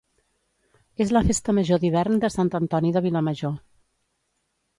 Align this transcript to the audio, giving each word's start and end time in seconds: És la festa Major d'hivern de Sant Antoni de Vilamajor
És 1.05 1.11
la 1.17 1.21
festa 1.27 1.55
Major 1.57 1.81
d'hivern 1.83 2.17
de 2.25 2.33
Sant 2.39 2.49
Antoni 2.61 2.95
de 2.97 3.05
Vilamajor 3.09 3.55